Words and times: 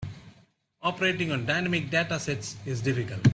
Operating 0.81 1.31
on 1.31 1.45
dynamic 1.45 1.91
data 1.91 2.19
sets 2.19 2.55
is 2.65 2.81
difficult. 2.81 3.21